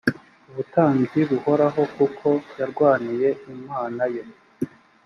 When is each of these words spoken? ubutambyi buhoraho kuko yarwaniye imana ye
ubutambyi 0.49 1.19
buhoraho 1.29 1.81
kuko 1.95 2.27
yarwaniye 2.59 3.29
imana 3.53 4.03
ye 4.13 4.23